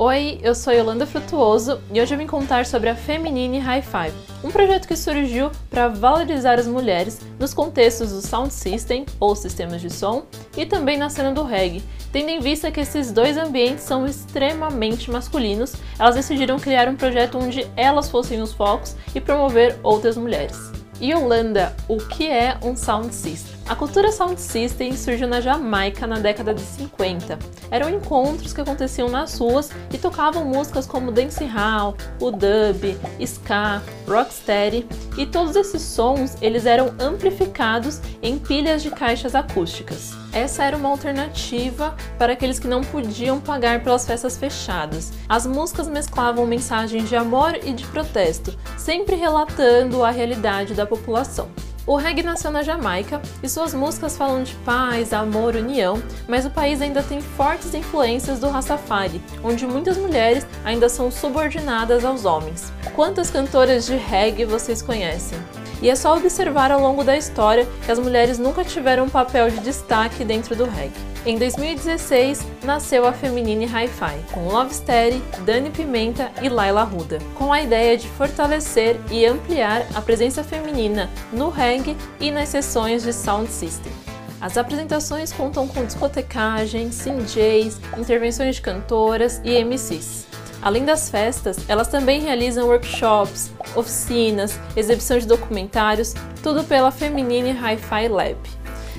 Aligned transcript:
Oi, 0.00 0.38
eu 0.44 0.54
sou 0.54 0.72
Yolanda 0.72 1.04
Frutuoso 1.04 1.80
e 1.92 2.00
hoje 2.00 2.14
eu 2.14 2.18
vim 2.18 2.26
contar 2.28 2.64
sobre 2.64 2.88
a 2.88 2.94
Feminine 2.94 3.58
Hi-Fi, 3.58 4.12
um 4.44 4.48
projeto 4.48 4.86
que 4.86 4.94
surgiu 4.94 5.50
para 5.68 5.88
valorizar 5.88 6.56
as 6.56 6.68
mulheres 6.68 7.20
nos 7.36 7.52
contextos 7.52 8.12
do 8.12 8.20
sound 8.20 8.54
system 8.54 9.04
ou 9.18 9.34
sistemas 9.34 9.80
de 9.80 9.92
som 9.92 10.22
e 10.56 10.64
também 10.64 10.96
na 10.96 11.10
cena 11.10 11.32
do 11.32 11.42
reggae. 11.42 11.82
Tendo 12.12 12.28
em 12.28 12.38
vista 12.38 12.70
que 12.70 12.78
esses 12.78 13.10
dois 13.10 13.36
ambientes 13.36 13.82
são 13.82 14.06
extremamente 14.06 15.10
masculinos, 15.10 15.74
elas 15.98 16.14
decidiram 16.14 16.60
criar 16.60 16.88
um 16.88 16.94
projeto 16.94 17.36
onde 17.36 17.66
elas 17.74 18.08
fossem 18.08 18.40
os 18.40 18.52
focos 18.52 18.94
e 19.16 19.20
promover 19.20 19.80
outras 19.82 20.16
mulheres. 20.16 20.70
Yolanda, 21.02 21.74
o 21.88 21.96
que 21.96 22.28
é 22.28 22.56
um 22.62 22.76
sound 22.76 23.12
system? 23.12 23.57
A 23.68 23.76
cultura 23.76 24.10
sound 24.10 24.40
system 24.40 24.96
surgiu 24.96 25.28
na 25.28 25.42
Jamaica 25.42 26.06
na 26.06 26.18
década 26.18 26.54
de 26.54 26.62
50. 26.62 27.38
Eram 27.70 27.90
encontros 27.90 28.54
que 28.54 28.62
aconteciam 28.62 29.10
nas 29.10 29.36
ruas 29.38 29.70
e 29.92 29.98
tocavam 29.98 30.46
músicas 30.46 30.86
como 30.86 31.12
dancehall, 31.12 31.94
o 32.18 32.30
dub, 32.30 32.96
ska, 33.20 33.82
rocksteady, 34.08 34.86
e 35.18 35.26
todos 35.26 35.54
esses 35.54 35.82
sons 35.82 36.34
eles 36.40 36.64
eram 36.64 36.94
amplificados 36.98 38.00
em 38.22 38.38
pilhas 38.38 38.82
de 38.82 38.90
caixas 38.90 39.34
acústicas. 39.34 40.14
Essa 40.32 40.64
era 40.64 40.76
uma 40.76 40.88
alternativa 40.88 41.94
para 42.18 42.32
aqueles 42.32 42.58
que 42.58 42.66
não 42.66 42.80
podiam 42.80 43.38
pagar 43.38 43.84
pelas 43.84 44.06
festas 44.06 44.38
fechadas. 44.38 45.12
As 45.28 45.44
músicas 45.44 45.88
mesclavam 45.88 46.46
mensagens 46.46 47.06
de 47.06 47.16
amor 47.16 47.58
e 47.62 47.74
de 47.74 47.84
protesto, 47.88 48.56
sempre 48.78 49.14
relatando 49.14 50.02
a 50.02 50.10
realidade 50.10 50.72
da 50.72 50.86
população. 50.86 51.50
O 51.88 51.96
reggae 51.96 52.22
nasceu 52.22 52.50
na 52.50 52.62
Jamaica 52.62 53.18
e 53.42 53.48
suas 53.48 53.72
músicas 53.72 54.14
falam 54.14 54.42
de 54.42 54.54
paz, 54.56 55.14
amor, 55.14 55.56
união, 55.56 56.02
mas 56.28 56.44
o 56.44 56.50
país 56.50 56.82
ainda 56.82 57.02
tem 57.02 57.18
fortes 57.22 57.72
influências 57.72 58.38
do 58.38 58.50
Rastafari, 58.50 59.22
onde 59.42 59.66
muitas 59.66 59.96
mulheres 59.96 60.46
ainda 60.66 60.90
são 60.90 61.10
subordinadas 61.10 62.04
aos 62.04 62.26
homens. 62.26 62.70
Quantas 62.94 63.30
cantoras 63.30 63.86
de 63.86 63.96
reggae 63.96 64.44
vocês 64.44 64.82
conhecem? 64.82 65.38
E 65.80 65.88
é 65.88 65.94
só 65.94 66.16
observar 66.16 66.72
ao 66.72 66.80
longo 66.80 67.04
da 67.04 67.16
história 67.16 67.66
que 67.84 67.92
as 67.92 67.98
mulheres 67.98 68.38
nunca 68.38 68.64
tiveram 68.64 69.04
um 69.04 69.08
papel 69.08 69.50
de 69.50 69.60
destaque 69.60 70.24
dentro 70.24 70.56
do 70.56 70.64
reggae. 70.64 71.08
Em 71.26 71.38
2016, 71.38 72.46
nasceu 72.64 73.06
a 73.06 73.12
Feminine 73.12 73.66
Hi-Fi, 73.66 74.32
com 74.32 74.48
Love 74.48 74.74
Steady, 74.74 75.22
Dani 75.44 75.70
Pimenta 75.70 76.32
e 76.40 76.48
Laila 76.48 76.84
Ruda, 76.84 77.18
com 77.34 77.52
a 77.52 77.60
ideia 77.60 77.96
de 77.96 78.08
fortalecer 78.08 78.98
e 79.10 79.26
ampliar 79.26 79.84
a 79.94 80.00
presença 80.00 80.42
feminina 80.42 81.10
no 81.32 81.50
reggae 81.50 81.96
e 82.18 82.30
nas 82.30 82.48
sessões 82.48 83.02
de 83.02 83.12
sound 83.12 83.50
system. 83.50 83.92
As 84.40 84.56
apresentações 84.56 85.32
contam 85.32 85.66
com 85.66 85.84
discotecagem, 85.84 86.90
CJs, 86.90 87.80
intervenções 87.98 88.56
de 88.56 88.62
cantoras 88.62 89.40
e 89.44 89.62
MCs. 89.64 90.26
Além 90.60 90.84
das 90.84 91.08
festas, 91.08 91.56
elas 91.68 91.88
também 91.88 92.20
realizam 92.20 92.66
workshops, 92.66 93.50
oficinas, 93.76 94.58
exibição 94.76 95.18
de 95.18 95.26
documentários, 95.26 96.14
tudo 96.42 96.64
pela 96.64 96.90
Feminine 96.90 97.52
Hi-Fi 97.52 98.08
Lab. 98.08 98.36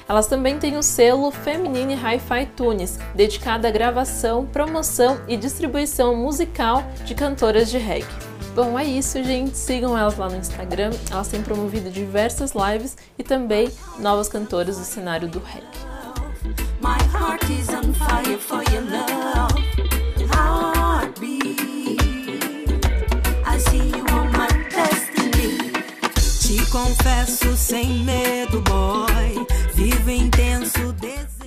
Elas 0.07 0.25
também 0.25 0.57
têm 0.57 0.75
o 0.75 0.81
selo 0.81 1.29
Feminine 1.29 1.93
Hi-Fi 1.93 2.47
Tunes, 2.55 2.97
dedicado 3.13 3.67
à 3.67 3.71
gravação, 3.71 4.45
promoção 4.45 5.19
e 5.27 5.37
distribuição 5.37 6.15
musical 6.15 6.83
de 7.05 7.13
cantoras 7.13 7.69
de 7.69 7.77
reggae. 7.77 8.07
Bom, 8.55 8.77
é 8.77 8.83
isso, 8.83 9.23
gente. 9.23 9.55
Sigam 9.55 9.95
elas 9.95 10.17
lá 10.17 10.27
no 10.27 10.35
Instagram. 10.35 10.89
Elas 11.11 11.27
têm 11.27 11.43
promovido 11.43 11.91
diversas 11.91 12.53
lives 12.53 12.97
e 13.17 13.23
também 13.23 13.71
novas 13.99 14.27
cantoras 14.27 14.77
do 14.77 14.83
cenário 14.83 15.27
do 15.27 15.39
reggae. 15.39 15.67
confesso 26.83 27.57
sem 27.57 28.03
medo, 28.03 28.61
boy. 28.61 29.45
Vivo 29.75 30.09
intenso 30.09 30.93
desejo. 30.93 31.38